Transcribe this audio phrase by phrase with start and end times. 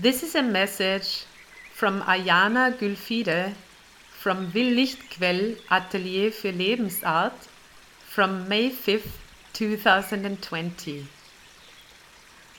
[0.00, 1.24] This is a message
[1.74, 3.54] from Ayana Gülfide
[4.12, 7.48] from Will Lichtquell Atelier für Lebensart
[8.06, 9.18] from May 5th,
[9.54, 11.04] 2020.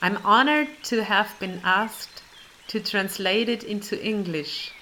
[0.02, 2.24] I'm honored to have been asked
[2.68, 4.74] to translate it into English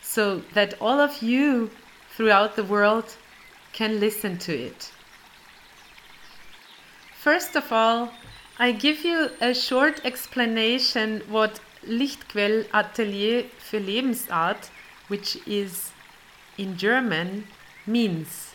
[0.00, 1.70] so that all of you
[2.16, 3.14] throughout the world
[3.74, 4.90] can listen to it.
[7.18, 8.10] First of all,
[8.58, 14.70] I give you a short explanation what Lichtquell Atelier für Lebensart,
[15.08, 15.92] which is
[16.58, 17.46] in German,
[17.86, 18.54] means.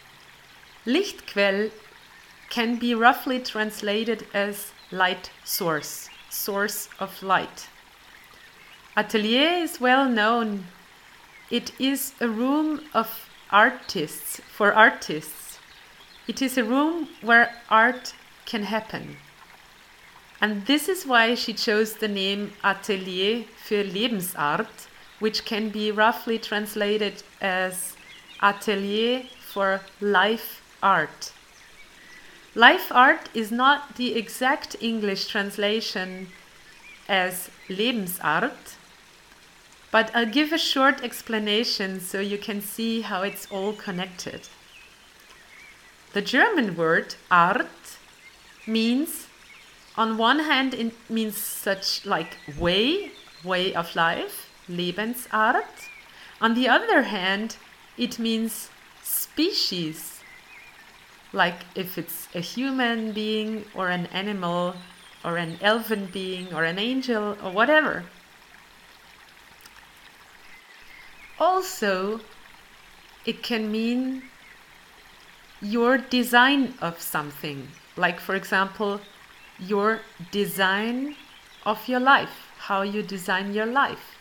[0.86, 1.72] Lichtquell
[2.50, 7.68] can be roughly translated as light source, source of light.
[8.98, 10.66] Atelier is well known.
[11.50, 15.60] It is a room of artists, for artists.
[16.28, 18.14] It is a room where art
[18.46, 19.18] can happen.
[20.42, 24.88] And this is why she chose the name Atelier für Lebensart,
[25.20, 27.96] which can be roughly translated as
[28.42, 31.32] Atelier for Life Art.
[32.56, 36.28] Life art is not the exact English translation
[37.08, 38.76] as Lebensart,
[39.92, 44.50] but I'll give a short explanation so you can see how it's all connected.
[46.14, 47.98] The German word art
[48.66, 49.28] means
[49.98, 53.12] on one hand it means such like way
[53.44, 55.90] way of life lebensart
[56.40, 57.58] on the other hand
[57.98, 58.70] it means
[59.04, 60.22] species.
[61.34, 64.76] Like if it's a human being or an animal
[65.24, 68.06] or an elven being or an angel or whatever.
[71.40, 72.22] Also
[73.26, 74.24] it can mean
[75.62, 77.68] your design of something.
[77.96, 79.00] Like for example
[79.62, 81.16] your design
[81.66, 84.18] of your life, how you design your life.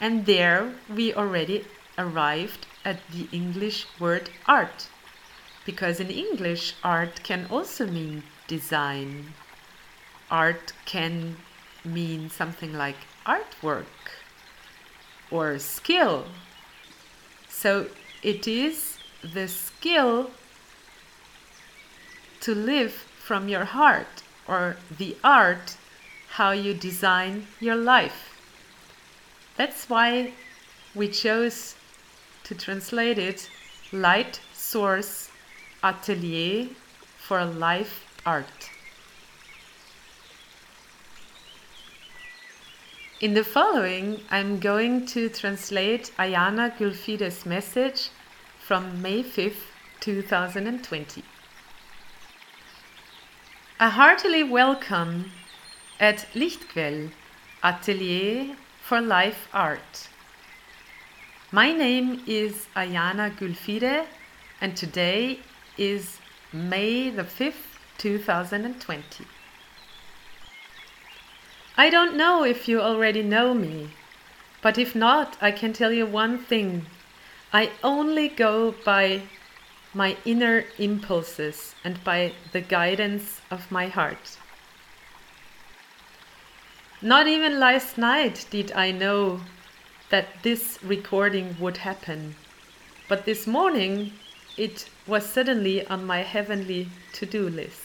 [0.00, 1.64] And there we already
[1.98, 4.88] arrived at the English word art.
[5.64, 9.34] Because in English, art can also mean design.
[10.30, 11.36] Art can
[11.84, 12.96] mean something like
[13.26, 13.84] artwork
[15.30, 16.26] or skill.
[17.48, 17.88] So
[18.22, 20.30] it is the skill
[22.40, 25.76] to live from your heart or the art
[26.30, 28.36] how you design your life.
[29.56, 30.32] That's why
[30.94, 31.76] we chose
[32.44, 33.48] to translate it
[33.92, 35.30] Light Source
[35.82, 36.68] Atelier
[37.18, 38.70] for Life Art.
[43.20, 48.08] In the following, I'm going to translate Ayana Gülfide's message
[48.58, 49.66] from May 5th,
[50.00, 51.22] 2020.
[53.82, 55.32] A heartily welcome
[55.98, 57.12] at Lichtquell
[57.62, 60.10] Atelier for Life Art.
[61.50, 64.04] My name is Ayana Gülfide
[64.60, 65.38] and today
[65.78, 66.18] is
[66.52, 69.24] May the 5th, 2020.
[71.78, 73.92] I don't know if you already know me,
[74.60, 76.84] but if not, I can tell you one thing.
[77.50, 79.22] I only go by
[79.92, 84.38] my inner impulses and by the guidance of my heart.
[87.02, 89.40] Not even last night did I know
[90.10, 92.36] that this recording would happen,
[93.08, 94.12] but this morning
[94.56, 97.82] it was suddenly on my heavenly to do list.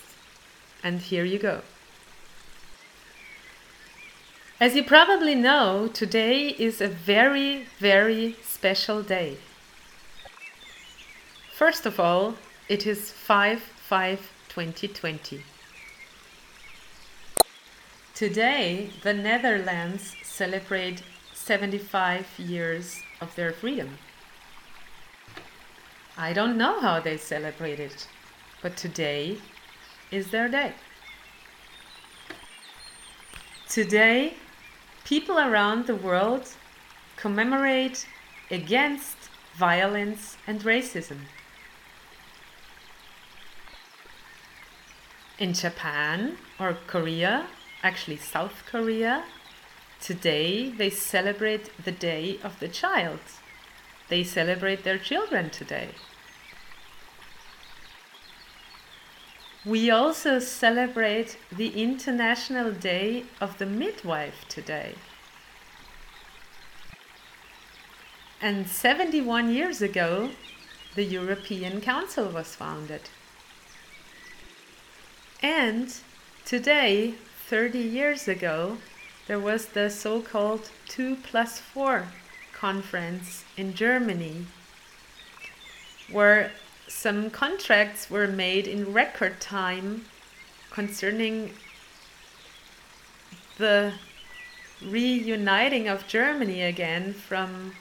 [0.83, 1.61] And here you go.
[4.59, 9.37] As you probably know, today is a very, very special day.
[11.55, 12.35] First of all,
[12.67, 15.41] it is 5 5 2020.
[18.13, 21.01] Today, the Netherlands celebrate
[21.33, 23.97] 75 years of their freedom.
[26.17, 28.05] I don't know how they celebrate it,
[28.61, 29.37] but today
[30.11, 30.73] is their day.
[33.69, 34.33] Today,
[35.05, 36.49] people around the world
[37.15, 38.05] commemorate
[38.51, 39.15] against
[39.57, 41.19] violence and racism.
[45.37, 47.47] In Japan or Korea,
[47.83, 49.23] actually South Korea,
[50.01, 53.19] today they celebrate the Day of the Child.
[54.07, 55.89] They celebrate their children today.
[59.65, 64.93] We also celebrate the International Day of the Midwife today.
[68.39, 70.29] And 71 years ago,
[70.93, 73.09] the European Council was founded.
[75.45, 75.93] And
[76.43, 77.13] today,
[77.49, 78.79] 30 years ago,
[79.27, 82.07] there was the so called 2 plus 4
[82.51, 84.47] conference in Germany,
[86.11, 86.51] where
[86.87, 90.05] some contracts were made in record time
[90.71, 91.51] concerning
[93.59, 93.93] the
[94.81, 97.75] reuniting of Germany again from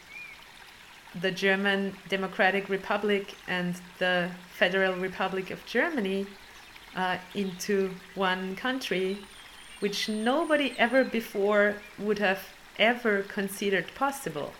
[1.19, 6.27] the German Democratic Republic and the Federal Republic of Germany
[6.97, 9.19] uh, into one country,
[9.81, 12.49] which nobody ever before would have
[12.79, 14.53] ever considered possible.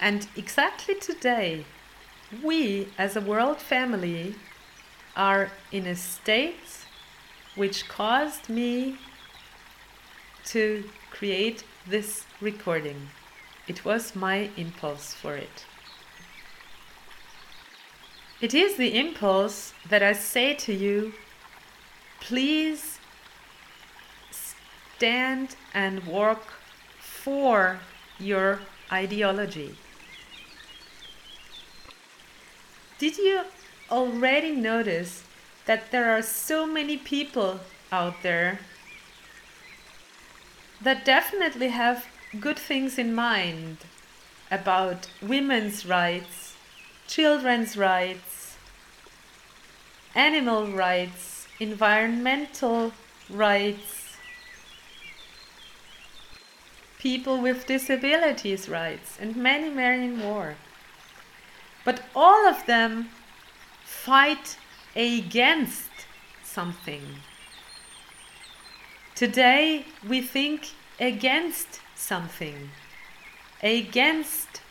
[0.00, 1.64] And exactly today,
[2.42, 4.34] we as a world family
[5.16, 6.86] are in a state
[7.54, 8.98] which caused me
[10.46, 13.08] to create this recording.
[13.66, 15.64] It was my impulse for it.
[18.40, 21.14] It is the impulse that I say to you
[22.20, 22.98] please
[24.30, 26.54] stand and work
[26.98, 27.80] for
[28.18, 28.60] your
[28.90, 29.76] ideology.
[32.98, 33.42] Did you
[33.90, 35.24] already notice
[35.66, 37.60] that there are so many people
[37.90, 38.60] out there
[40.80, 42.06] that definitely have
[42.40, 43.78] good things in mind
[44.50, 46.43] about women's rights,
[47.06, 48.56] children's rights,
[50.14, 52.92] animal rights, environmental
[53.30, 54.16] rights,
[56.98, 60.56] people with disabilities rights, and many, many more.
[61.84, 63.10] But all of them
[63.84, 64.56] fight
[64.96, 65.90] against
[66.42, 67.02] something.
[69.14, 72.70] Today we think against something,
[73.62, 74.62] against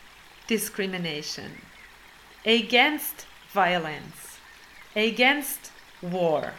[0.46, 1.52] discrimination,
[2.44, 4.38] against violence,
[4.94, 5.70] against
[6.02, 6.52] war.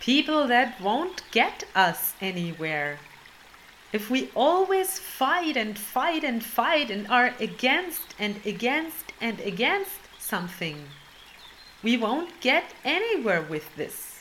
[0.00, 2.98] People that won't get us anywhere.
[3.92, 10.00] If we always fight and fight and fight and are against and against and against
[10.18, 10.88] something,
[11.82, 14.20] we won't get anywhere with this.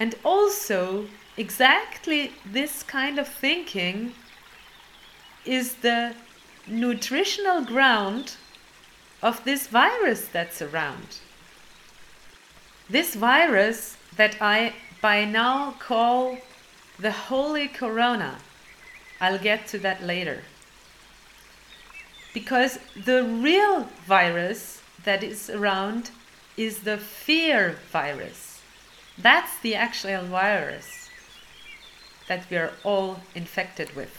[0.00, 4.14] And also, exactly this kind of thinking
[5.44, 6.14] is the
[6.66, 8.36] nutritional ground
[9.22, 11.18] of this virus that's around.
[12.88, 16.38] This virus that I by now call
[16.98, 18.38] the Holy Corona.
[19.20, 20.42] I'll get to that later.
[22.34, 26.10] Because the real virus that is around
[26.56, 28.60] is the fear virus.
[29.16, 31.08] That's the actual virus
[32.28, 34.16] that we are all infected with.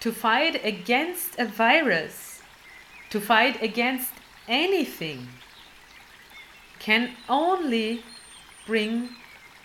[0.00, 2.33] To fight against a virus,
[3.14, 4.12] to fight against
[4.48, 5.28] anything,
[6.80, 8.02] can only
[8.66, 9.08] bring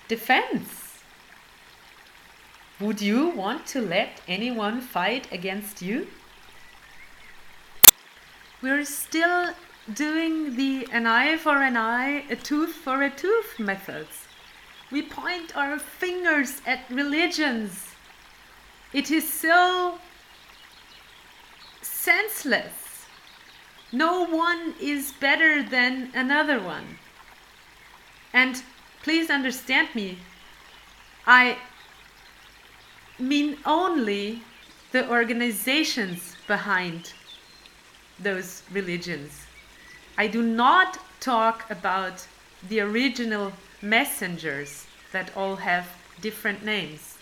[0.08, 1.00] defense.
[2.80, 6.06] Would you want to let anyone fight against you?
[8.62, 9.50] We're still
[9.96, 14.28] doing the an eye for an eye, a tooth for a tooth methods.
[14.92, 17.96] We point our fingers at religions.
[18.94, 19.98] It is so
[21.82, 22.79] senseless.
[23.92, 27.00] No one is better than another one.
[28.34, 28.62] And
[29.02, 30.20] please understand me,
[31.26, 31.58] I
[33.18, 34.42] mean only
[34.92, 37.14] the organizations behind
[38.20, 39.46] those religions.
[40.18, 42.28] I do not talk about
[42.68, 45.88] the original messengers that all have
[46.22, 47.18] different names.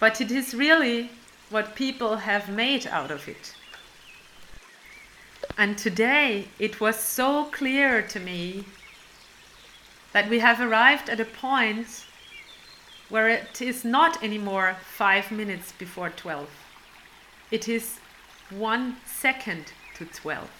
[0.00, 1.10] But it is really
[1.50, 3.54] what people have made out of it.
[5.56, 8.64] And today it was so clear to me
[10.12, 12.06] that we have arrived at a point
[13.08, 16.48] where it is not anymore five minutes before 12.
[17.50, 18.00] It is
[18.50, 20.50] one second to 12.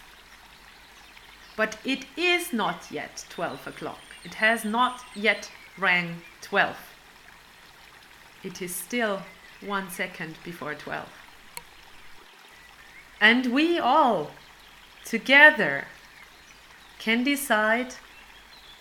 [1.57, 3.99] But it is not yet 12 o'clock.
[4.23, 6.77] It has not yet rang 12.
[8.43, 9.23] It is still
[9.61, 11.07] one second before 12.
[13.19, 14.31] And we all,
[15.05, 15.85] together,
[16.99, 17.93] can decide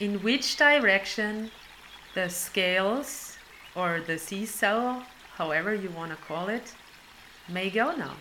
[0.01, 1.51] in which direction
[2.15, 3.37] the scales
[3.77, 5.03] or the seesaw,
[5.35, 6.75] however you want to call it,
[7.49, 8.15] may go now.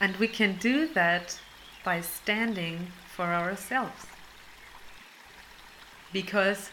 [0.00, 1.38] And we can do that
[1.84, 4.06] by standing for ourselves.
[6.12, 6.70] Because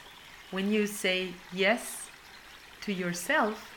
[0.52, 2.08] when you say yes
[2.82, 3.76] to yourself,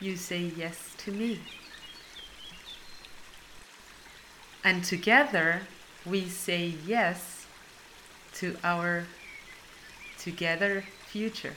[0.00, 1.40] you say yes to me.
[4.64, 5.62] And together
[6.04, 7.46] we say yes
[8.34, 9.04] to our
[10.18, 11.54] together future.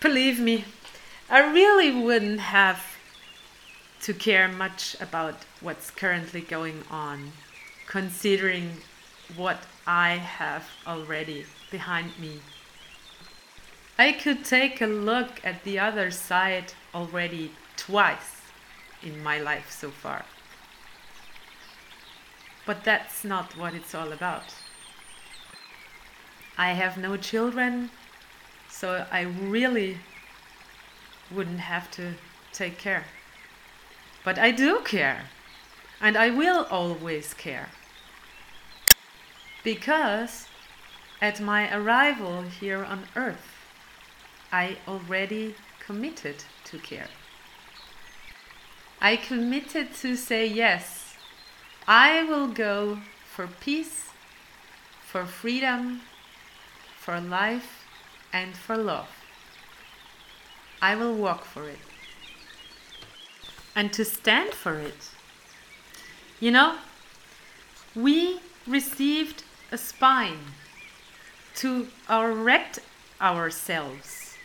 [0.00, 0.64] Believe me,
[1.30, 2.84] I really wouldn't have
[4.02, 7.32] to care much about what's currently going on,
[7.86, 8.82] considering
[9.34, 12.40] what I have already behind me.
[13.98, 18.33] I could take a look at the other side already twice
[19.04, 20.24] in my life so far.
[22.66, 24.54] But that's not what it's all about.
[26.56, 27.90] I have no children,
[28.70, 29.98] so I really
[31.30, 32.14] wouldn't have to
[32.52, 33.04] take care.
[34.24, 35.24] But I do care,
[36.00, 37.68] and I will always care.
[39.62, 40.46] Because
[41.20, 43.48] at my arrival here on earth,
[44.52, 47.08] I already committed to care.
[49.04, 51.14] I committed to say yes,
[51.86, 54.08] I will go for peace,
[55.02, 56.00] for freedom,
[56.96, 57.84] for life,
[58.32, 59.10] and for love.
[60.80, 61.80] I will walk for it.
[63.76, 65.10] And to stand for it.
[66.40, 66.78] You know,
[67.94, 70.54] we received a spine
[71.56, 72.78] to erect
[73.20, 74.38] ourselves,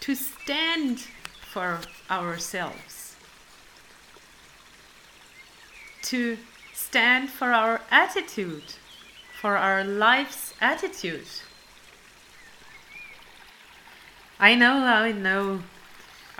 [0.00, 1.06] to stand
[1.54, 1.78] for
[2.10, 3.14] ourselves,
[6.02, 6.36] to
[6.72, 8.74] stand for our attitude,
[9.40, 11.28] for our life's attitude.
[14.40, 15.60] I know, I know.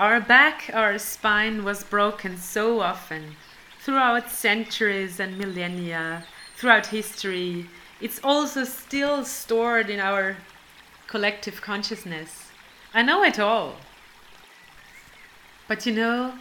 [0.01, 3.37] Our back, our spine was broken so often
[3.85, 6.25] throughout centuries and millennia,
[6.57, 7.69] throughout history.
[8.01, 10.39] It's also still stored in our
[11.07, 12.51] collective consciousness.
[12.93, 13.77] I know it all.
[15.67, 16.35] But you know,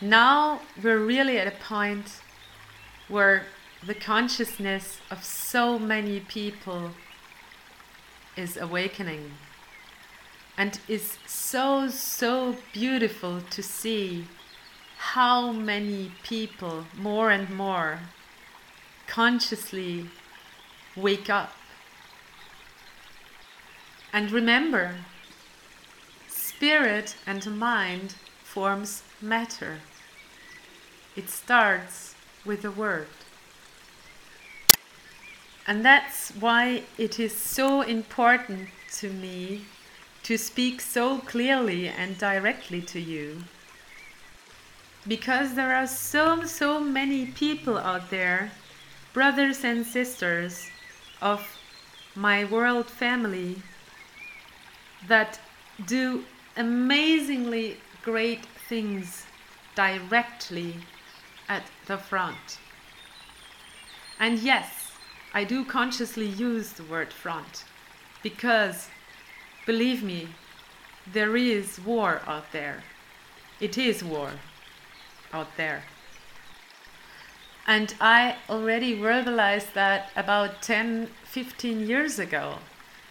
[0.00, 2.20] now we're really at a point
[3.08, 3.46] where
[3.84, 6.92] the consciousness of so many people
[8.36, 9.32] is awakening
[10.56, 14.26] and is so, so beautiful to see
[14.98, 18.00] how many people, more and more,
[19.06, 20.08] consciously
[20.94, 21.52] wake up.
[24.12, 24.96] And remember,
[26.60, 28.14] spirit and mind
[28.44, 29.78] forms matter.
[31.16, 32.14] It starts
[32.44, 33.06] with a word.
[35.66, 39.62] And that's why it is so important to me
[40.24, 43.44] to speak so clearly and directly to you.
[45.08, 48.50] Because there are so, so many people out there,
[49.14, 50.68] brothers and sisters
[51.22, 51.40] of
[52.14, 53.62] my world family,
[55.08, 55.40] that
[55.86, 56.24] do
[56.56, 59.26] amazingly great things
[59.74, 60.76] directly
[61.48, 62.58] at the front.
[64.18, 64.92] And yes,
[65.32, 67.64] I do consciously use the word front
[68.22, 68.88] because
[69.66, 70.26] Believe me,
[71.06, 72.82] there is war out there.
[73.60, 74.32] It is war
[75.32, 75.84] out there.
[77.66, 82.58] And I already verbalized that about 10, 15 years ago.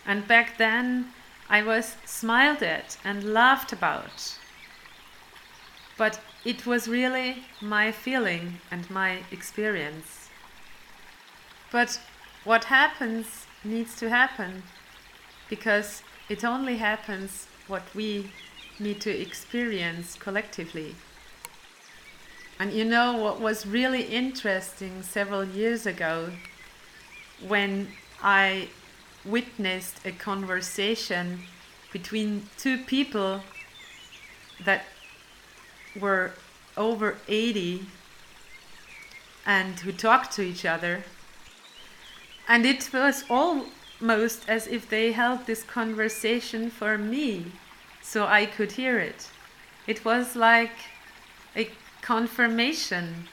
[0.05, 1.13] And back then
[1.49, 4.37] I was smiled at and laughed about.
[5.97, 10.29] But it was really my feeling and my experience.
[11.71, 11.99] But
[12.43, 14.63] what happens needs to happen
[15.49, 18.31] because it only happens what we
[18.79, 20.95] need to experience collectively.
[22.59, 26.31] And you know what was really interesting several years ago
[27.47, 27.87] when
[28.21, 28.69] I
[29.29, 31.43] witnessed a conversation
[31.91, 33.41] between two people
[34.63, 34.85] that
[35.99, 36.33] were
[36.77, 37.85] over 80
[39.45, 41.03] and who talked to each other.
[42.47, 47.51] And it was almost as if they held this conversation for me
[48.01, 49.29] so I could hear it.
[49.87, 50.77] It was like
[51.55, 51.69] a
[52.01, 53.27] confirmation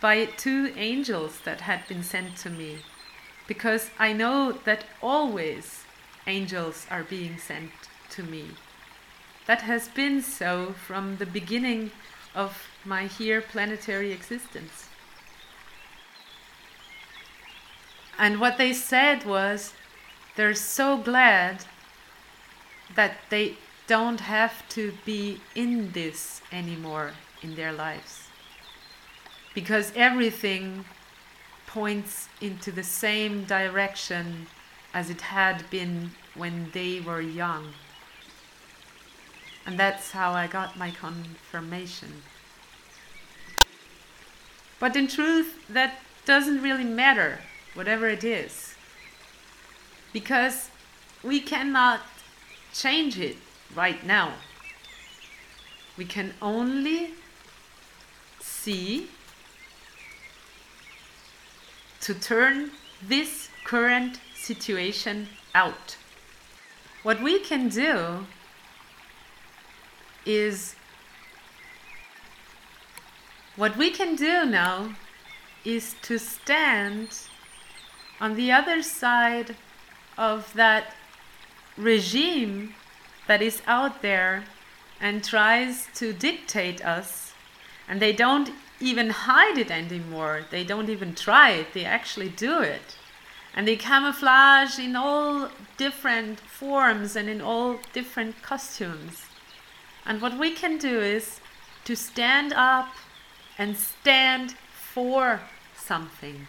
[0.00, 2.78] by two angels that had been sent to me,
[3.48, 5.82] because I know that always
[6.28, 7.72] angels are being sent
[8.10, 8.50] to me.
[9.46, 11.90] That has been so from the beginning
[12.34, 14.88] of my here planetary existence.
[18.18, 19.72] And what they said was
[20.36, 21.64] they're so glad
[22.94, 27.12] that they don't have to be in this anymore
[27.42, 28.28] in their lives.
[29.54, 30.84] Because everything
[31.68, 34.46] points into the same direction
[34.94, 37.74] as it had been when they were young.
[39.66, 42.22] And that's how I got my confirmation.
[44.80, 47.40] But in truth, that doesn't really matter
[47.74, 48.74] whatever it is.
[50.12, 50.70] Because
[51.22, 52.00] we cannot
[52.72, 53.36] change it
[53.74, 54.32] right now.
[55.98, 57.10] We can only
[58.40, 59.08] see
[62.00, 62.70] to turn
[63.02, 65.96] this current situation out.
[67.02, 68.26] What we can do
[70.24, 70.74] is
[73.56, 74.94] what we can do now
[75.64, 77.08] is to stand
[78.20, 79.56] on the other side
[80.16, 80.94] of that
[81.76, 82.74] regime
[83.26, 84.44] that is out there
[85.00, 87.32] and tries to dictate us.
[87.88, 88.50] And they don't
[88.80, 90.44] even hide it anymore.
[90.50, 91.74] They don't even try it.
[91.74, 92.96] They actually do it.
[93.54, 99.26] And they camouflage in all different forms and in all different costumes.
[100.06, 101.40] And what we can do is
[101.84, 102.88] to stand up
[103.58, 104.54] and stand
[104.92, 105.40] for
[105.76, 106.46] something.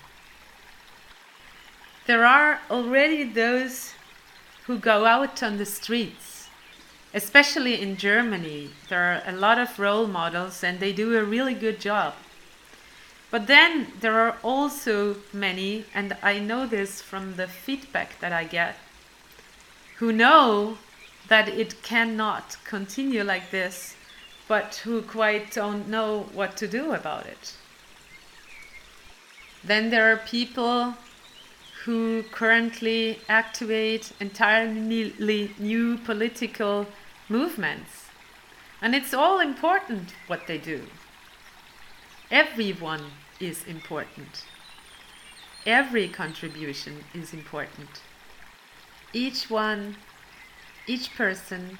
[2.05, 3.93] There are already those
[4.65, 6.38] who go out on the streets,
[7.13, 8.69] especially in Germany.
[8.87, 12.13] There are a lot of role models and they do a really good job.
[13.31, 18.43] But then there are also many, and I know this from the feedback that I
[18.43, 18.75] get,
[19.97, 20.77] who know
[21.27, 23.95] that it cannot continue like this,
[24.47, 27.55] but who quite don't know what to do about it.
[29.63, 30.95] Then there are people
[31.83, 36.87] who currently activate entirely new political
[37.29, 38.07] movements.
[38.81, 40.87] And it's all important what they do.
[42.31, 44.45] Everyone is important.
[45.65, 48.01] Every contribution is important.
[49.13, 49.97] Each one,
[50.87, 51.79] each person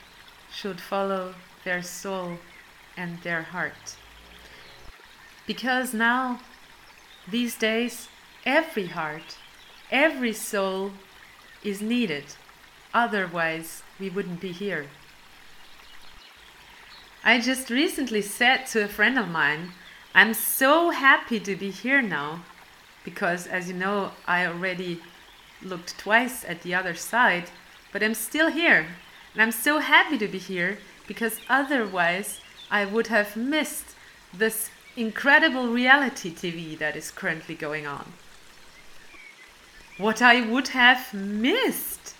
[0.52, 2.40] should follow their soul
[2.98, 3.96] and their heart.
[5.46, 6.40] Because now,
[7.28, 8.08] these days,
[8.46, 9.38] every heart,
[9.92, 10.92] every soul
[11.64, 12.26] is needed.
[12.94, 14.88] Otherwise, we wouldn't be here.
[17.24, 19.74] I just recently said to a friend of mine
[20.16, 22.44] I'm so happy to be here now
[23.04, 25.02] because, as you know, I already
[25.62, 27.52] looked twice at the other side,
[27.92, 28.88] but I'm still here.
[29.34, 32.40] And I'm so happy to be here because otherwise
[32.72, 33.96] I would have missed
[34.34, 38.14] this incredible reality TV that is currently going on.
[39.98, 42.16] What I would have missed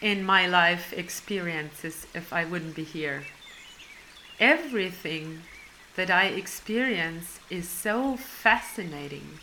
[0.00, 3.24] in my life experiences if I wouldn't be here.
[4.38, 5.42] Everything
[5.96, 9.38] that I experience is so fascinating.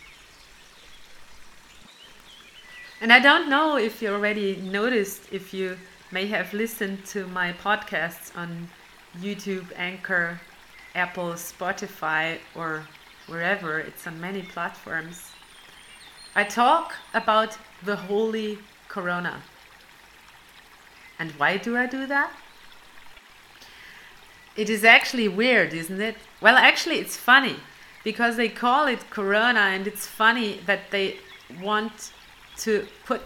[3.01, 5.77] And I don't know if you already noticed, if you
[6.11, 8.69] may have listened to my podcasts on
[9.19, 10.39] YouTube, Anchor,
[10.95, 12.87] Apple, Spotify, or
[13.27, 15.31] wherever, it's on many platforms.
[16.35, 19.41] I talk about the holy corona.
[21.17, 22.31] And why do I do that?
[24.55, 26.15] It is actually weird, isn't it?
[26.39, 27.55] Well, actually, it's funny
[28.03, 31.17] because they call it Corona, and it's funny that they
[31.61, 32.11] want
[32.57, 33.21] to put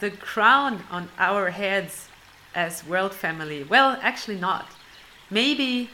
[0.00, 2.08] the crown on our heads
[2.54, 3.62] as world family.
[3.62, 4.66] Well, actually, not.
[5.30, 5.90] Maybe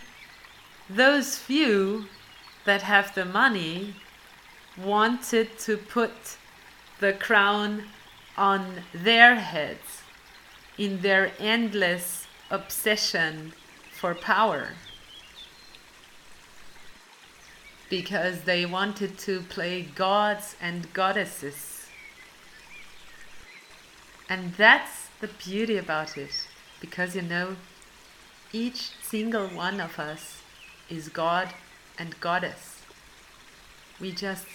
[0.88, 2.07] those few
[2.64, 3.94] that have the money
[4.77, 6.38] wanted to put
[7.01, 7.85] the crown
[8.37, 10.03] on their heads
[10.79, 13.53] in their endless obsession
[13.98, 14.68] for power
[17.90, 21.87] because they wanted to play gods and goddesses.
[24.28, 26.48] And that's the beauty about it
[26.80, 27.56] because you know,
[28.52, 30.42] each single one of us
[30.88, 31.48] is God
[31.98, 32.82] and Goddess.
[34.00, 34.46] We just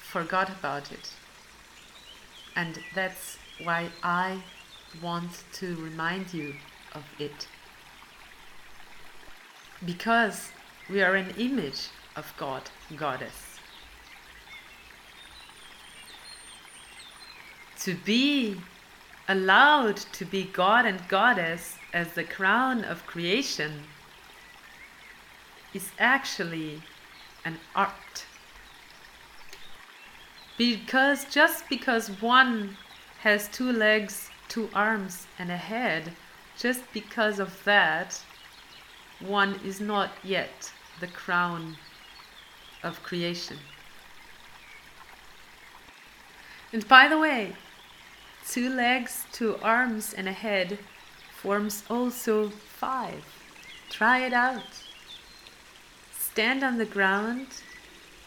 [0.00, 1.10] forgot about it.
[2.54, 4.42] And that's why I
[5.02, 6.54] want to remind you
[6.94, 7.48] of it
[9.84, 10.50] because
[10.88, 12.62] we are an image of God,
[12.96, 13.58] Goddess.
[17.80, 18.56] To be
[19.28, 23.84] allowed to be God and Goddess as the crown of creation
[25.72, 26.82] is actually
[27.44, 28.26] an art.
[30.58, 32.76] Because just because one
[33.20, 36.12] has two legs, two arms, and a head,
[36.58, 38.20] just because of that,
[39.20, 41.76] one is not yet the crown
[42.82, 43.58] of creation.
[46.72, 47.54] And by the way,
[48.46, 50.78] two legs, two arms, and a head
[51.32, 53.24] forms also five.
[53.90, 54.84] Try it out.
[56.12, 57.48] Stand on the ground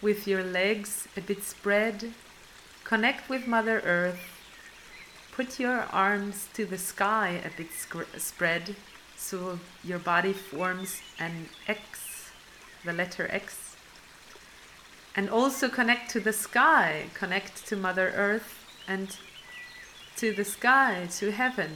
[0.02, 2.14] with your legs a bit spread
[2.84, 4.20] connect with Mother Earth.
[5.32, 7.70] Put your arms to the sky a bit
[8.18, 8.76] spread
[9.24, 12.30] so your body forms an X,
[12.84, 13.78] the letter X.
[15.16, 19.16] And also connect to the sky, connect to Mother Earth and
[20.18, 21.72] to the sky, to heaven.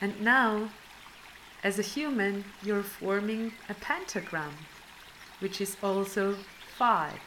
[0.00, 0.70] And now,
[1.62, 4.54] as a human, you're forming a pentagram,
[5.38, 6.36] which is also
[6.76, 7.20] five.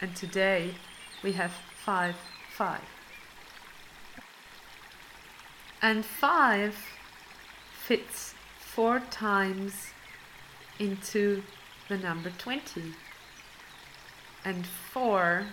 [0.00, 0.74] And today
[1.22, 1.52] we have
[1.84, 2.16] five,
[2.50, 2.82] five.
[5.80, 6.76] And five
[7.86, 9.88] fits four times
[10.78, 11.42] into
[11.88, 12.94] the number 20.
[14.42, 15.44] And four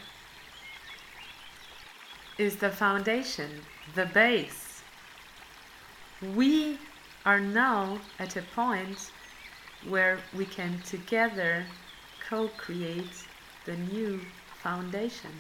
[2.38, 3.50] is the foundation,
[3.96, 4.82] the base.
[6.36, 6.80] We
[7.26, 9.12] are now at a point
[9.90, 11.66] where we can together
[12.30, 13.28] co-create
[13.66, 14.22] the new
[14.64, 15.32] foundation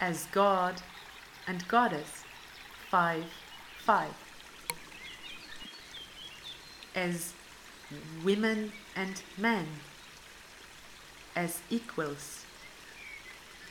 [0.00, 0.80] as God
[1.46, 2.24] and Goddess
[2.90, 3.24] 5
[3.86, 4.10] 5
[6.96, 7.34] as
[8.24, 9.66] women and men.
[11.36, 12.46] As equals.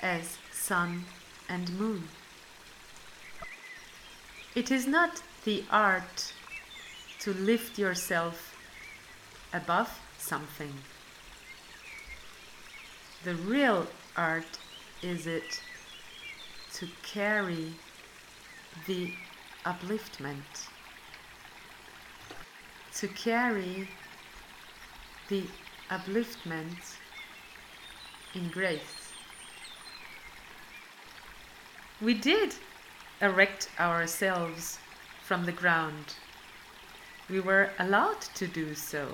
[0.02, 1.04] As sun
[1.50, 2.08] and moon.
[4.54, 6.34] It is not the art
[7.20, 8.56] to lift yourself
[9.52, 10.74] above something.
[13.26, 14.60] The real art
[15.02, 15.62] is it
[16.76, 17.74] to carry
[18.86, 19.14] the
[19.66, 20.70] upliftment,
[22.94, 23.90] to carry
[25.30, 25.44] the
[25.90, 26.96] upliftment
[28.34, 29.12] in grace.
[32.02, 32.54] We did
[33.22, 34.80] erect ourselves
[35.24, 36.16] from the ground.
[37.30, 39.08] We were allowed to do so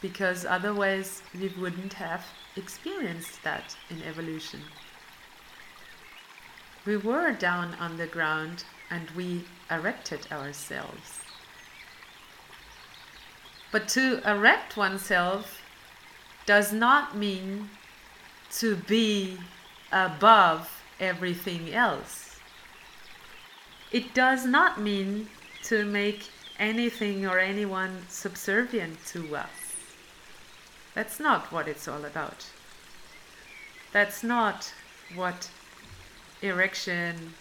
[0.00, 4.60] because otherwise we wouldn't have experienced that in evolution.
[6.84, 11.20] We were down on the ground and we erected ourselves.
[13.72, 15.60] But to erect oneself
[16.46, 17.68] does not mean
[18.52, 19.38] to be
[19.92, 22.38] above everything else.
[23.92, 25.28] It does not mean
[25.64, 29.50] to make anything or anyone subservient to us.
[30.94, 32.46] That's not what it's all about.
[33.92, 34.72] That's not
[35.14, 35.50] what
[36.42, 37.34] erection,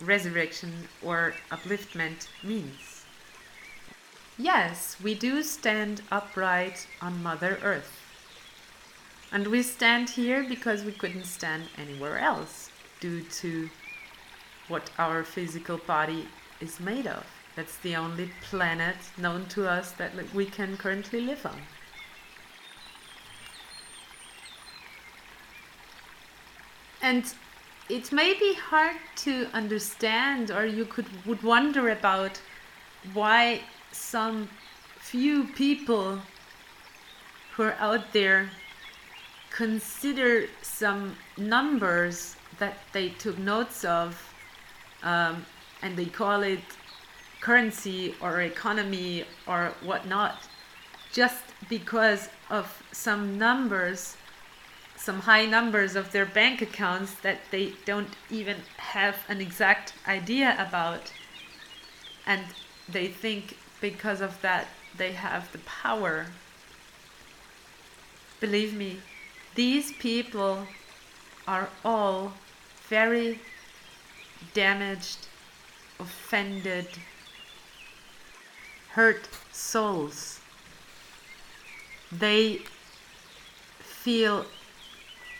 [0.00, 3.04] resurrection, or upliftment means.
[4.38, 8.00] Yes, we do stand upright on Mother Earth.
[9.32, 13.68] And we stand here because we couldn't stand anywhere else due to
[14.68, 16.28] what our physical body
[16.60, 17.24] is made of.
[17.54, 21.60] That's the only planet known to us that we can currently live on.
[27.00, 27.24] And
[27.88, 32.40] it may be hard to understand, or you could would wonder about
[33.12, 33.60] why
[33.92, 34.48] some
[34.98, 36.18] few people
[37.52, 38.50] who are out there
[39.50, 44.34] consider some numbers that they took notes of
[45.02, 45.46] um,
[45.82, 46.60] and they call it
[47.40, 50.48] currency or economy or whatnot
[51.12, 54.16] just because of some numbers
[55.06, 60.56] some high numbers of their bank accounts that they don't even have an exact idea
[60.58, 61.12] about.
[62.26, 62.42] And
[62.88, 64.66] they think because of that
[64.96, 66.26] they have the power.
[68.40, 68.98] Believe me,
[69.54, 70.66] these people
[71.46, 72.32] are all
[72.88, 73.38] very
[74.54, 75.28] damaged,
[76.00, 76.88] offended,
[78.88, 80.40] hurt souls.
[82.10, 82.62] They
[83.78, 84.46] feel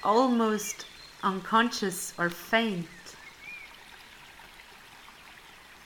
[0.06, 0.86] almost
[1.24, 2.86] unconscious or faint.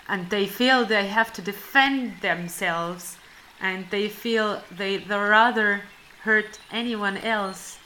[0.09, 3.17] And they feel they have to defend themselves
[3.61, 5.83] and they feel they would rather
[6.23, 7.79] hurt anyone else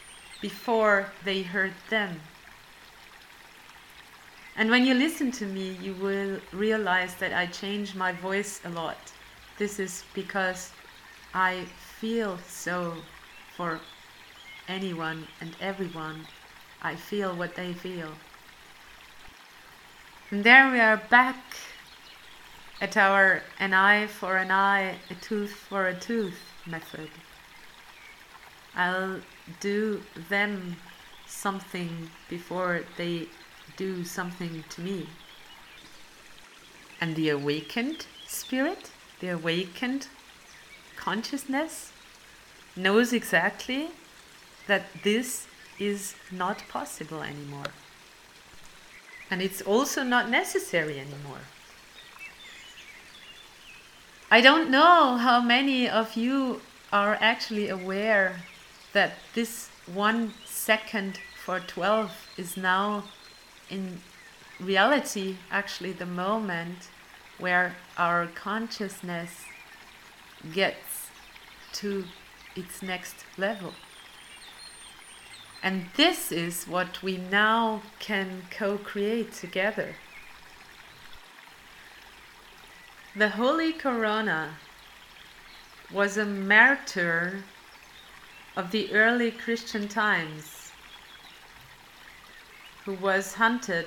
[0.43, 2.21] before they hurt them.
[4.57, 8.71] And when you listen to me, you will realize that I change my voice a
[8.71, 9.13] lot.
[9.59, 10.73] This is because
[11.33, 11.65] I
[12.01, 12.95] feel so
[13.57, 13.81] for
[14.69, 16.27] anyone and everyone.
[16.83, 18.13] I feel what they feel.
[20.31, 21.37] And there we are back
[22.81, 27.11] at our an eye for an eye, a tooth for a tooth method.
[28.75, 29.21] I'll
[29.61, 30.77] do them
[31.27, 33.29] something before they
[33.77, 35.07] do something to me.
[37.01, 40.09] And the awakened spirit, the awakened
[40.97, 41.93] consciousness,
[42.77, 43.91] knows exactly
[44.67, 45.47] that this
[45.79, 47.73] is not possible anymore.
[49.31, 51.41] And it's also not necessary anymore.
[54.31, 56.61] I don't know how many of you
[56.93, 58.41] are actually aware
[58.93, 63.05] that this one second for 12 is now
[63.69, 64.01] in
[64.61, 66.89] reality actually the moment
[67.39, 69.45] where our consciousness
[70.53, 71.11] gets
[71.73, 72.05] to
[72.57, 73.73] its next level.
[75.65, 79.97] And this is what we now can co create together.
[83.17, 84.57] The Holy Corona
[85.91, 87.45] was a martyr
[88.55, 90.71] of the early Christian times
[92.85, 93.87] who was hunted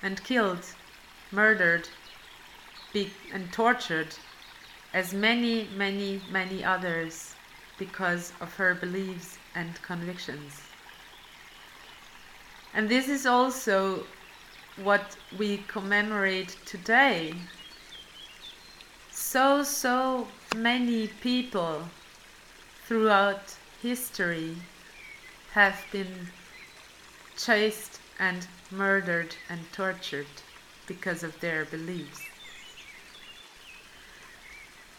[0.00, 0.64] and killed,
[1.30, 1.90] murdered,
[3.34, 4.16] and tortured
[4.94, 7.34] as many, many, many others
[7.76, 10.60] because of her beliefs and convictions.
[12.74, 14.04] And this is also
[14.82, 17.34] what we commemorate today.
[19.10, 21.88] So, so many people
[22.86, 24.56] throughout history
[25.52, 26.28] have been
[27.36, 30.26] chased and murdered and tortured
[30.86, 32.20] because of their beliefs.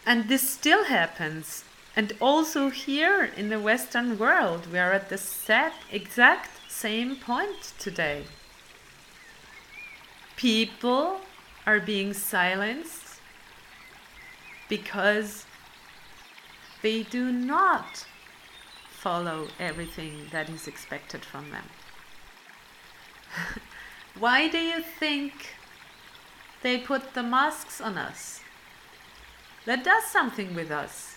[0.06, 1.64] And this still happens
[1.96, 8.24] and also here in the Western world, we are at the exact same point today.
[10.36, 11.20] People
[11.66, 13.18] are being silenced
[14.68, 15.46] because
[16.82, 18.06] they do not
[18.90, 21.64] follow everything that is expected from them.
[24.18, 25.54] Why do you think
[26.62, 28.40] they put the masks on us?
[29.64, 31.15] That does something with us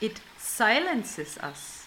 [0.00, 1.86] it silences us.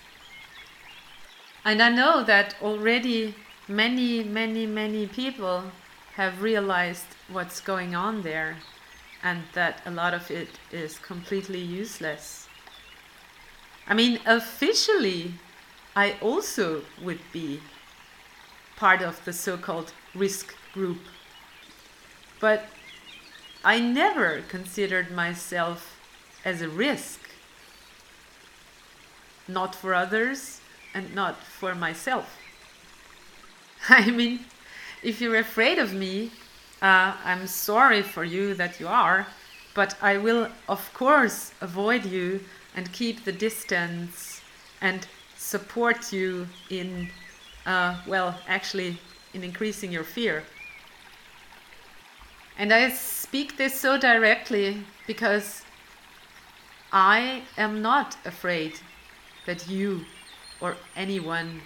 [1.65, 3.35] And I know that already
[3.67, 5.71] many, many, many people
[6.15, 8.57] have realized what's going on there
[9.23, 12.47] and that a lot of it is completely useless.
[13.87, 15.33] I mean, officially,
[15.95, 17.59] I also would be
[18.75, 20.99] part of the so called risk group.
[22.39, 22.67] But
[23.63, 25.99] I never considered myself
[26.45, 27.28] as a risk
[29.49, 30.61] not for others
[30.93, 32.37] and not for myself.
[33.89, 34.39] I mean,
[35.03, 36.31] if you're afraid of me,
[36.81, 39.27] uh, I'm sorry for you that you are,
[39.73, 42.41] but I will, of course, avoid you
[42.75, 44.41] and keep the distance
[44.81, 45.07] and
[45.37, 47.09] support you in,
[47.65, 48.97] uh, well, actually,
[49.33, 50.43] in increasing your fear.
[52.57, 55.63] And I speak this so directly because
[56.91, 58.79] I am not afraid
[59.49, 60.05] that you
[60.61, 61.59] or anyone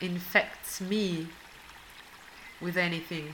[0.00, 1.26] infects me
[2.58, 3.26] with anything.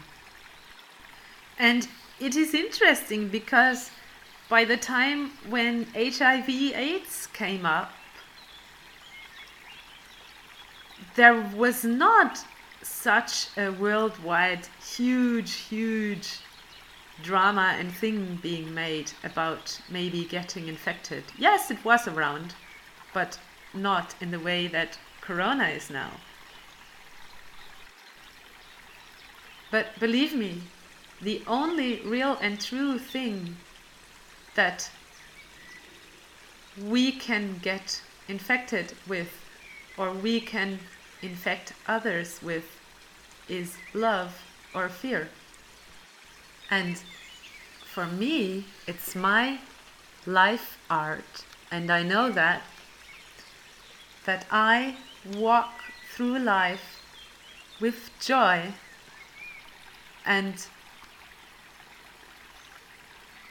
[1.56, 1.86] And
[2.18, 3.90] it is interesting because
[4.48, 7.92] by the time when HIV AIDS came up,
[11.14, 12.44] there was not
[12.82, 14.66] such a worldwide
[14.96, 16.40] huge, huge
[17.22, 21.22] drama and thing being made about maybe getting infected.
[21.38, 22.54] Yes, it was around,
[23.12, 23.38] but
[23.74, 26.10] not in the way that Corona is now.
[29.70, 30.62] But believe me,
[31.22, 33.56] the only real and true thing
[34.54, 34.90] that
[36.82, 39.28] we can get infected with
[39.96, 40.78] or we can
[41.22, 42.64] infect others with
[43.48, 44.42] is love
[44.74, 45.28] or fear.
[46.70, 46.96] And
[47.92, 49.58] for me, it's my
[50.26, 52.62] life art, and I know that
[54.26, 54.96] that I
[55.36, 55.72] walk
[56.12, 57.02] through life
[57.80, 58.72] with joy
[60.26, 60.66] and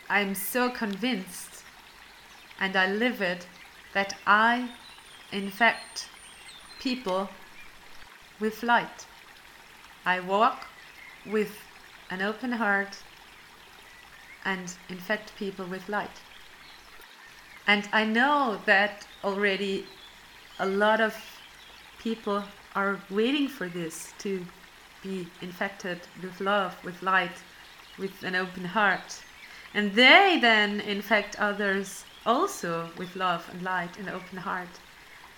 [0.10, 1.64] I'm so convinced
[2.60, 3.48] and I live it
[3.94, 4.70] that I
[5.32, 6.10] infect
[6.80, 7.30] people
[8.40, 9.06] with light.
[10.06, 10.68] I walk
[11.26, 11.52] with
[12.10, 13.04] an open heart
[14.46, 16.22] and infect people with light.
[17.68, 19.86] And I know that already
[20.60, 21.16] a lot of
[22.00, 22.44] people
[22.76, 24.46] are waiting for this to
[25.02, 27.38] be infected with love, with light,
[27.98, 29.24] with an open heart.
[29.74, 34.70] And they then infect others also with love and light and open heart.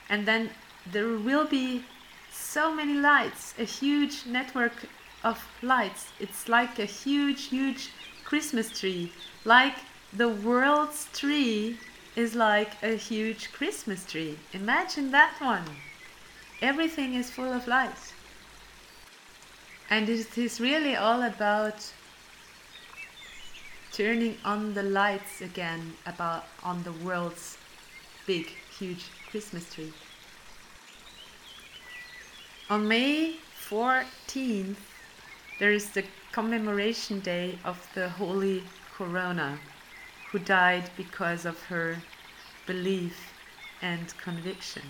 [0.09, 0.49] And then
[0.91, 1.83] there will be
[2.31, 4.87] so many lights, a huge network
[5.23, 6.07] of lights.
[6.19, 7.91] It's like a huge, huge
[8.25, 9.11] Christmas tree,
[9.45, 9.75] like
[10.13, 11.77] the world's tree
[12.15, 14.37] is like a huge Christmas tree.
[14.53, 15.63] Imagine that one.
[16.61, 18.13] Everything is full of light.
[19.89, 21.91] And it is really all about
[23.91, 27.57] turning on the lights again about on the world's
[28.25, 28.47] big
[28.77, 29.93] huge Christmas tree.
[32.69, 33.35] On May
[33.69, 34.75] 14th
[35.59, 38.63] there is the commemoration day of the Holy
[38.95, 39.59] Corona
[40.31, 41.97] who died because of her
[42.65, 43.33] belief
[43.81, 44.83] and conviction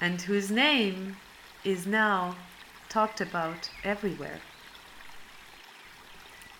[0.00, 1.16] and whose name
[1.64, 2.36] is now
[2.88, 4.40] talked about everywhere.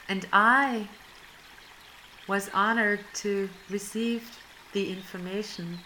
[0.09, 0.89] And I
[2.29, 4.39] was honored to receive
[4.73, 5.79] the information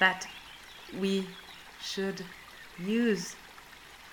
[0.00, 0.26] that
[0.98, 1.26] we
[1.80, 2.22] should
[2.78, 3.34] use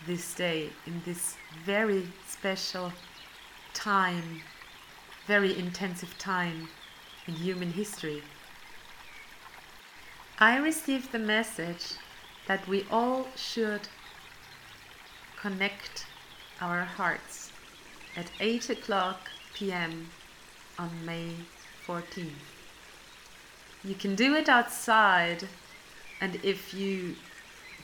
[0.05, 2.91] this day in this very special
[3.73, 4.41] time,
[5.25, 6.67] very intensive time
[7.27, 8.21] in human history.
[10.37, 11.93] I received the message
[12.47, 13.87] that we all should
[15.39, 16.05] connect
[16.61, 17.51] our hearts
[18.15, 20.09] at 8 o'clock pm
[20.77, 21.31] on May
[21.87, 22.31] 14th.
[23.83, 25.47] You can do it outside,
[26.19, 27.15] and if you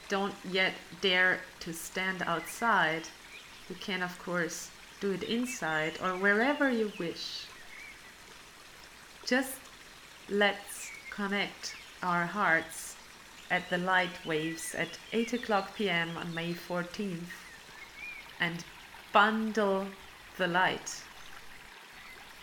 [0.10, 3.04] don't yet dare to stand outside,
[3.70, 7.46] you can, of course, do it inside or wherever you wish.
[9.26, 9.56] Just
[10.30, 12.96] let's connect our hearts
[13.50, 17.34] at the light waves at 8 o'clock pm on May 14th
[18.40, 18.64] and
[19.12, 19.88] bundle
[20.38, 21.04] the light.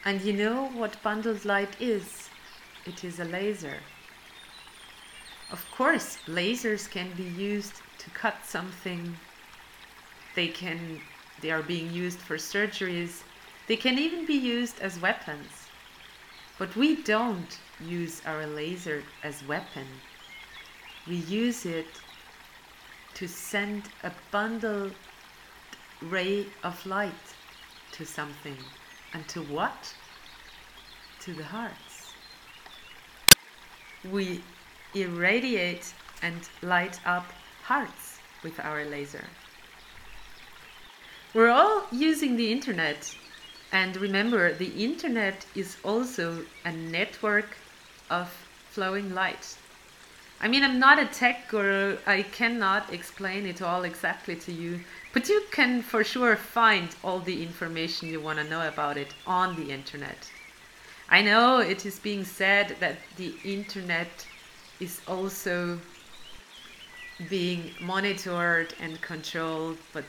[0.05, 2.29] And you know what bundled light is?
[2.87, 3.79] It is a laser.
[5.51, 9.17] Of course, lasers can be used to cut something.
[10.35, 11.01] They can
[11.41, 13.23] they are being used for surgeries.
[13.67, 15.69] They can even be used as weapons.
[16.59, 19.87] But we don't use our laser as weapon.
[21.07, 21.87] We use it
[23.15, 24.95] to send a bundled
[26.03, 27.35] ray of light
[27.93, 28.57] to something.
[29.15, 29.95] And to what?
[31.21, 32.13] To the hearts.
[34.11, 34.43] We
[34.95, 37.27] irradiate and light up
[37.63, 39.25] hearts with our laser.
[41.35, 43.15] We're all using the internet.
[43.71, 47.57] And remember, the internet is also a network
[48.09, 48.33] of
[48.71, 49.57] flowing light.
[50.41, 51.99] I mean, I'm not a tech guru.
[52.07, 54.81] I cannot explain it all exactly to you.
[55.13, 59.13] But you can for sure find all the information you want to know about it
[59.27, 60.31] on the internet.
[61.11, 64.27] I know it is being said that the internet
[64.81, 65.79] is also
[67.29, 70.05] being monitored and controlled, but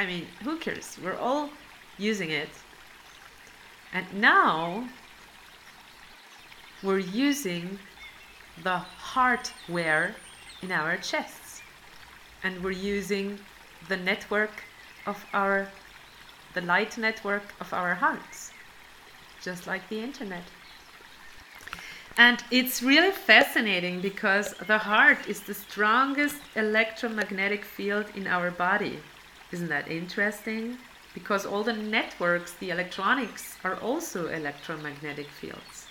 [0.00, 0.96] I mean, who cares?
[1.04, 1.50] We're all
[1.98, 2.48] using it.
[3.92, 4.88] And now
[6.82, 7.78] we're using
[8.62, 10.14] the hardware
[10.62, 11.60] in our chests.
[12.42, 13.38] And we're using
[13.88, 14.64] the network
[15.04, 15.68] of our,
[16.54, 18.52] the light network of our hearts,
[19.42, 20.44] just like the internet.
[22.16, 28.98] And it's really fascinating because the heart is the strongest electromagnetic field in our body.
[29.52, 30.78] Isn't that interesting?
[31.14, 35.86] Because all the networks, the electronics, are also electromagnetic fields.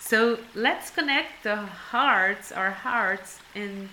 [0.00, 3.88] So let's connect the hearts, our hearts, in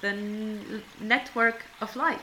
[0.00, 2.18] the network of light.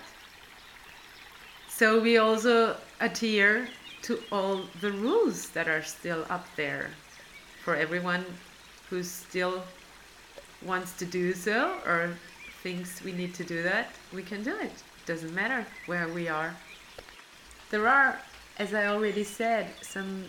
[1.68, 3.68] So we also adhere
[4.04, 6.92] to all the rules that are still up there
[7.64, 8.26] for everyone
[8.90, 9.64] who still
[10.64, 12.14] wants to do so or
[12.64, 14.84] thinks we need to do that, we can do it.
[15.08, 16.54] Doesn't matter where we are.
[17.70, 18.20] There are,
[18.58, 20.26] as I already said, some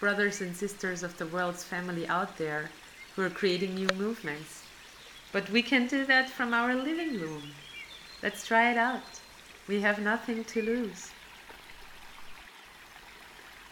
[0.00, 2.68] brothers and sisters of the world's family out there
[3.14, 4.64] who are creating new movements.
[5.30, 7.52] But we can do that from our living room.
[8.20, 9.20] Let's try it out.
[9.68, 11.10] We have nothing to lose.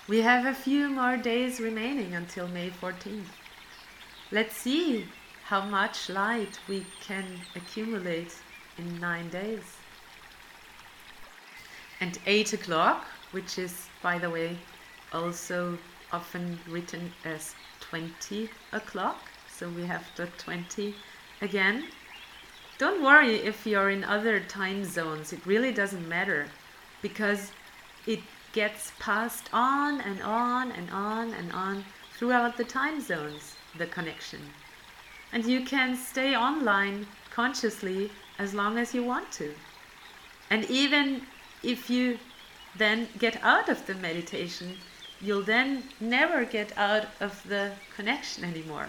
[0.07, 3.35] We have a few more days remaining until May 14th.
[4.31, 5.09] Let's see
[5.47, 7.24] how much light we can
[7.57, 8.37] accumulate
[8.78, 9.64] in nine days.
[12.05, 14.59] And 8 o'clock, which is, by the way,
[15.11, 15.78] also
[16.12, 19.16] often written as 20 o'clock,
[19.50, 20.94] so we have the 20
[21.40, 21.88] again.
[22.76, 26.46] Don't worry if you're in other time zones, it really doesn't matter
[27.00, 27.52] because
[28.07, 28.20] it
[28.52, 31.86] gets passed on and on and on and on
[32.18, 34.40] throughout the time zones, the connection.
[35.32, 39.55] And you can stay online consciously as long as you want to.
[40.50, 41.22] And even
[41.65, 42.19] if you
[42.77, 44.77] then get out of the meditation,
[45.21, 48.89] you'll then never get out of the connection anymore.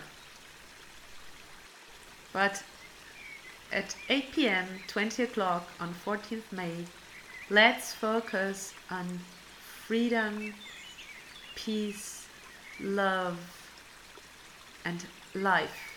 [2.33, 2.63] But
[3.71, 6.85] at 8 pm, 20 o'clock on 14th May,
[7.49, 9.19] let's focus on
[9.87, 10.53] freedom,
[11.55, 12.27] peace,
[12.81, 13.39] love,
[14.83, 15.93] and life,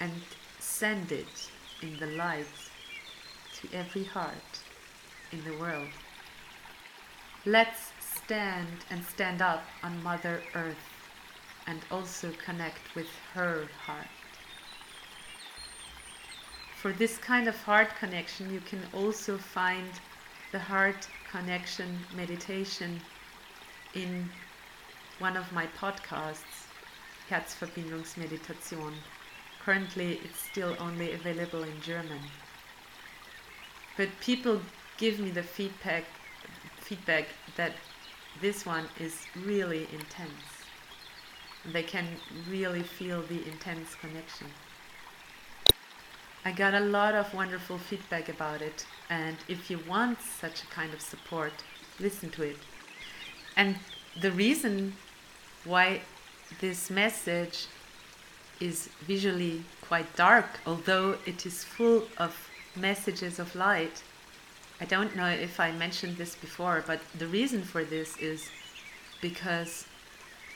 [0.00, 0.22] and
[0.58, 1.50] send it
[1.82, 2.46] in the light
[3.60, 4.51] to every heart
[5.32, 5.88] in the world.
[7.44, 10.76] Let's stand and stand up on Mother Earth
[11.66, 14.06] and also connect with her heart.
[16.76, 19.88] For this kind of heart connection, you can also find
[20.50, 23.00] the heart connection meditation
[23.94, 24.28] in
[25.18, 26.66] one of my podcasts,
[27.30, 28.94] Herzverbindungsmeditation.
[29.64, 32.20] Currently, it's still only available in German.
[33.96, 34.60] But people
[34.98, 36.04] give me the feedback
[36.80, 37.26] feedback
[37.56, 37.72] that
[38.40, 40.44] this one is really intense.
[41.72, 42.06] They can
[42.50, 44.48] really feel the intense connection.
[46.44, 50.66] I got a lot of wonderful feedback about it, and if you want such a
[50.66, 51.52] kind of support,
[52.00, 52.56] listen to it.
[53.56, 53.76] And
[54.20, 54.94] the reason
[55.64, 56.00] why
[56.60, 57.66] this message
[58.60, 64.02] is visually quite dark, although it is full of messages of light,
[64.82, 68.50] I don't know if I mentioned this before, but the reason for this is
[69.20, 69.86] because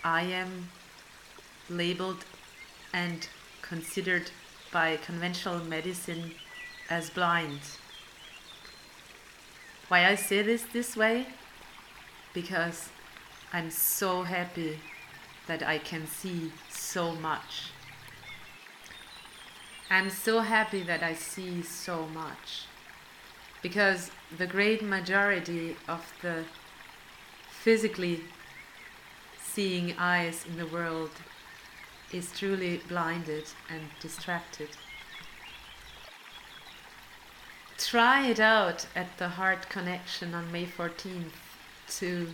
[0.03, 0.69] I am
[1.71, 2.25] labeled
[2.93, 3.29] and
[3.63, 4.33] considered
[4.73, 6.33] by conventional medicine
[6.91, 7.61] as blind.
[9.87, 11.29] Why I say this this way?
[12.35, 12.89] Because
[13.53, 14.81] I'm so happy
[15.47, 17.71] that I can see so much.
[19.89, 22.67] I'm so happy that I see so much
[23.63, 26.45] because the great majority of the
[27.51, 28.21] physically
[29.41, 31.11] seeing eyes in the world
[32.13, 34.69] is truly blinded and distracted.
[37.79, 41.33] Try it out at the heart connection on May 14th
[41.99, 42.29] to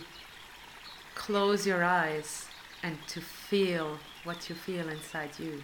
[1.15, 2.47] close your eyes
[2.81, 5.63] and to feel what you feel inside you.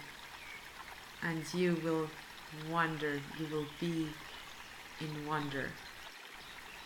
[1.22, 2.10] And you will
[2.72, 4.08] wonder, you will be
[5.02, 5.70] in wonder.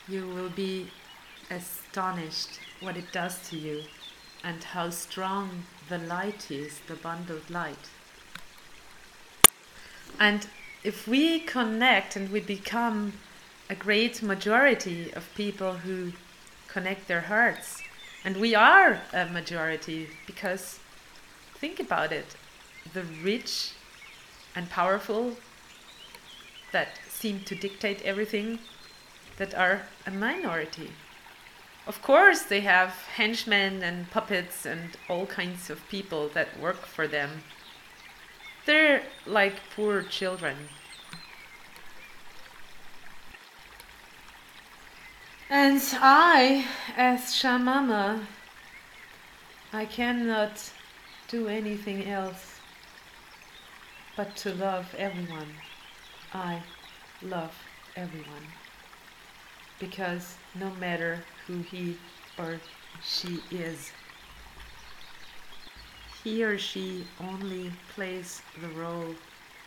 [0.08, 0.90] You will be
[1.50, 3.84] astonished what it does to you
[4.44, 7.90] and how strong the light is, the bundled light.
[10.20, 10.48] And
[10.84, 13.14] if we connect and we become
[13.70, 16.12] a great majority of people who
[16.68, 17.82] connect their hearts,
[18.26, 20.80] and we are a majority because
[21.56, 22.36] think about it
[22.94, 23.72] the rich
[24.56, 25.36] and powerful
[26.72, 28.60] that seem to dictate everything
[29.38, 30.92] that are a minority.
[31.88, 37.08] Of course, they have henchmen and puppets and all kinds of people that work for
[37.08, 37.30] them.
[38.66, 40.58] They're like poor children.
[45.50, 46.66] And I,
[46.98, 48.26] as Shamama,
[49.72, 50.72] I cannot
[51.30, 52.60] do anything else
[54.18, 55.52] but to love everyone.
[56.34, 56.64] I
[57.24, 57.56] love
[57.96, 58.46] everyone.
[59.80, 61.98] Because no matter who he
[62.38, 62.60] or
[63.04, 63.92] she is,
[66.24, 69.14] he or she only plays the role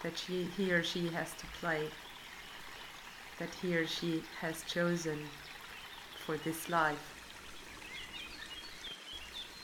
[0.02, 1.88] that she, he or she has to play,
[3.38, 5.18] that he or she has chosen
[6.24, 7.14] for this life.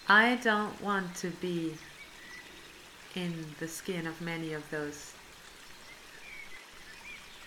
[0.08, 1.74] I don't want to be
[3.14, 5.14] in the skin of many of those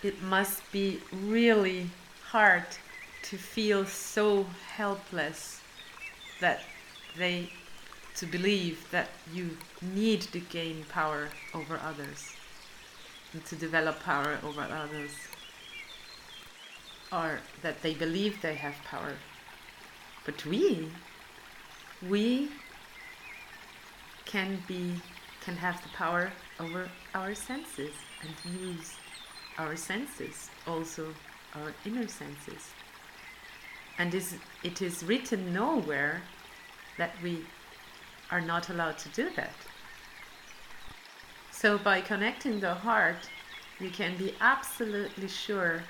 [0.05, 1.89] it must be really
[2.25, 2.65] hard
[3.23, 4.45] to feel so
[4.75, 5.61] helpless
[6.39, 6.61] that
[7.17, 7.49] they
[8.15, 12.35] to believe that you need to gain power over others
[13.33, 15.11] and to develop power over others
[17.11, 19.13] or that they believe they have power.
[20.23, 20.91] But we
[22.07, 22.51] we
[24.25, 25.01] can be
[25.41, 28.93] can have the power over our senses and use
[29.57, 31.13] our senses, also
[31.55, 32.71] our inner senses.
[33.97, 36.21] And is, it is written nowhere
[36.97, 37.45] that we
[38.31, 39.53] are not allowed to do that.
[41.51, 43.29] So by connecting the heart,
[43.79, 45.83] you can be absolutely sure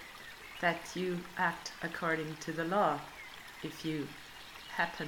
[0.62, 3.00] that you act according to the law
[3.64, 4.08] if you
[4.70, 5.08] happen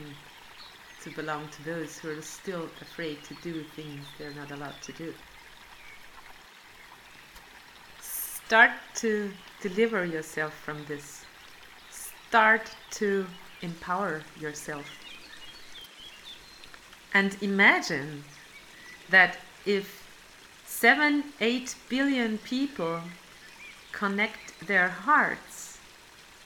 [1.03, 4.91] to belong to those who are still afraid to do things they're not allowed to
[4.93, 5.13] do.
[8.47, 9.29] Start to
[9.59, 11.25] deliver yourself from this.
[11.91, 13.27] Start to
[13.61, 14.85] empower yourself.
[17.13, 18.23] And imagine
[19.09, 20.01] that if
[20.65, 23.01] 7 8 billion people
[23.91, 25.79] connect their hearts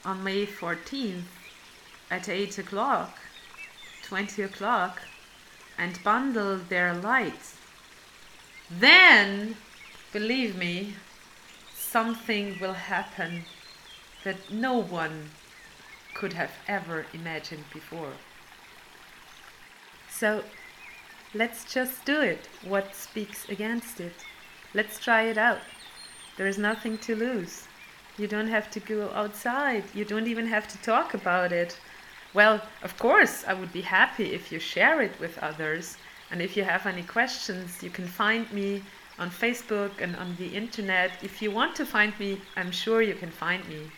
[0.04, 1.30] on May 14th
[2.10, 3.16] at 8 o'clock,
[4.02, 5.02] 20 o'clock,
[5.78, 7.58] and bundle their lights,
[8.68, 9.54] then,
[10.12, 10.94] believe me,
[11.92, 13.44] something will happen
[14.24, 15.28] that no one
[16.14, 18.12] could have ever imagined before.
[20.08, 20.42] So
[21.34, 22.48] let's just do it.
[22.64, 24.14] What speaks against it?
[24.72, 25.60] Let's try it out.
[26.38, 27.68] There is nothing to lose.
[28.16, 29.84] You don't have to go outside.
[29.94, 31.78] You don't even have to talk about it.
[32.32, 35.98] Well, of course, I would be happy if you share it with others.
[36.30, 38.82] And if you have any questions, you can find me
[39.18, 41.12] on Facebook and on the internet.
[41.22, 43.90] If you want to find me, I'm sure you can find me.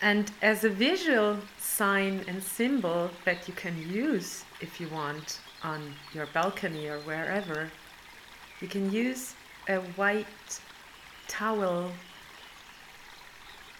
[0.00, 5.94] And as a visual sign and symbol that you can use if you want on
[6.14, 7.70] your balcony or wherever,
[8.60, 9.34] you can use
[9.68, 10.60] a white
[11.26, 11.90] towel,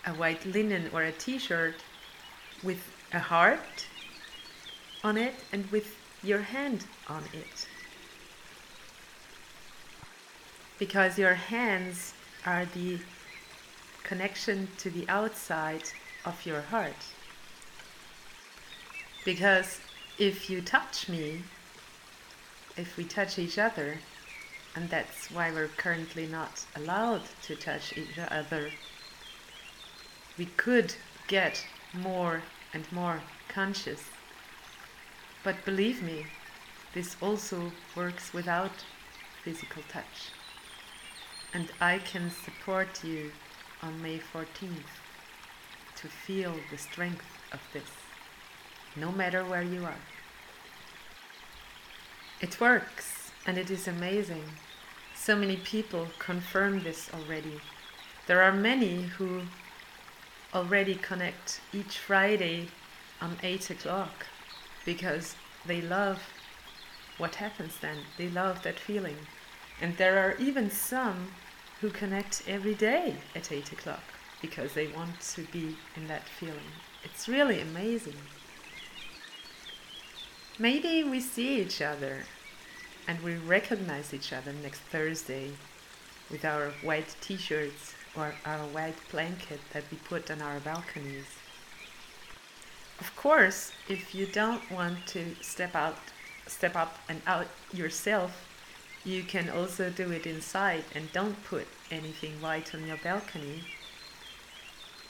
[0.06, 1.76] a white linen or a t-shirt
[2.62, 2.80] with
[3.12, 3.86] a heart
[5.04, 7.68] on it and with your hand on it.
[10.78, 12.14] Because your hands
[12.46, 12.98] are the
[14.04, 15.82] connection to the outside
[16.24, 17.04] of your heart.
[19.24, 19.80] Because
[20.18, 21.42] if you touch me,
[22.76, 23.98] if we touch each other,
[24.74, 28.70] and that's why we're currently not allowed to touch each other,
[30.38, 30.94] we could
[31.26, 34.04] get more and more conscious.
[35.42, 36.26] But believe me,
[36.94, 38.84] this also works without
[39.42, 40.30] physical touch.
[41.58, 43.32] And I can support you
[43.82, 44.94] on May 14th
[45.96, 47.90] to feel the strength of this,
[48.94, 50.02] no matter where you are.
[52.40, 54.44] It works, and it is amazing.
[55.16, 57.60] So many people confirm this already.
[58.28, 59.42] There are many who
[60.54, 62.68] already connect each Friday
[63.20, 64.26] on 8 o'clock
[64.84, 65.34] because
[65.66, 66.22] they love
[67.16, 67.96] what happens then.
[68.16, 69.16] They love that feeling.
[69.80, 71.32] And there are even some
[71.80, 74.02] who connect every day at 8 o'clock
[74.42, 76.72] because they want to be in that feeling.
[77.04, 78.16] It's really amazing.
[80.58, 82.24] Maybe we see each other
[83.06, 85.52] and we recognize each other next Thursday
[86.30, 91.26] with our white t shirts or our white blanket that we put on our balconies.
[93.00, 95.96] Of course, if you don't want to step out,
[96.48, 98.47] step up and out yourself,
[99.08, 103.64] you can also do it inside and don't put anything white on your balcony.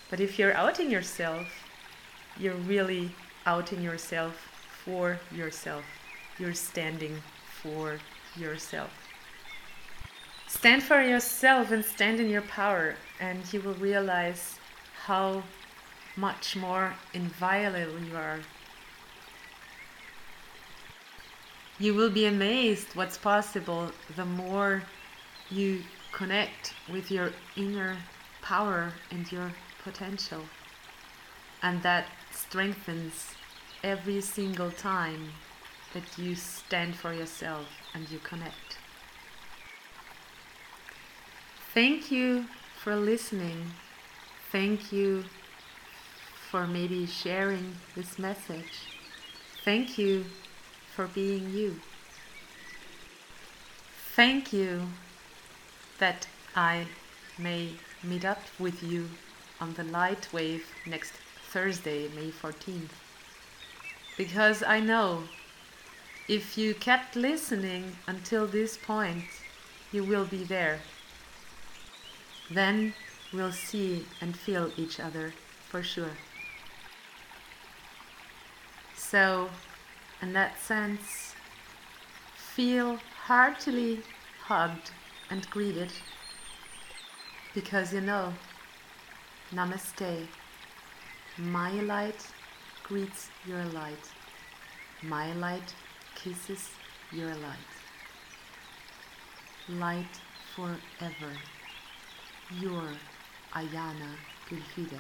[0.09, 1.47] But if you're outing yourself,
[2.39, 3.11] you're really
[3.45, 4.35] outing yourself
[4.85, 5.85] for yourself.
[6.39, 7.21] You're standing
[7.61, 7.99] for
[8.37, 8.91] yourself.
[10.47, 14.59] Stand for yourself and stand in your power, and you will realize
[15.07, 15.43] how
[16.17, 18.39] much more inviolable you are.
[21.79, 24.83] You will be amazed what's possible the more
[25.51, 27.97] you connect with your inner
[28.43, 29.53] power and your
[29.85, 30.43] potential.
[31.63, 33.35] And that strengthens
[33.85, 35.33] every single time
[35.95, 38.79] that you stand for yourself and you connect.
[41.75, 42.47] Thank you
[42.83, 43.71] for listening.
[44.51, 45.25] Thank you
[46.51, 48.97] for maybe sharing this message.
[49.65, 50.25] Thank you
[50.99, 51.77] for being you.
[54.17, 54.89] Thank you
[56.01, 56.27] that
[56.57, 56.89] I
[57.39, 57.69] may
[58.03, 59.09] meet up with you
[59.61, 61.13] on the light wave next
[61.53, 62.91] Thursday, May 14th.
[64.17, 65.23] Because I know
[66.27, 69.31] if you kept listening until this point,
[69.93, 70.81] you will be there.
[72.51, 72.93] Then
[73.33, 75.33] we'll see and feel each other
[75.69, 76.17] for sure.
[78.97, 79.49] So,
[80.23, 81.35] in that sense,
[82.55, 84.01] feel heartily
[84.43, 84.91] hugged
[85.31, 85.93] and greeted
[87.55, 88.33] because you know,
[89.53, 90.27] Namaste,
[91.39, 92.27] my light
[92.83, 94.11] greets your light,
[95.03, 95.75] my light
[96.15, 96.71] kisses
[97.13, 97.71] your light.
[99.69, 100.15] Light
[100.55, 101.33] forever
[102.61, 102.89] your
[103.55, 104.11] Ayana
[104.49, 104.99] Gülfide.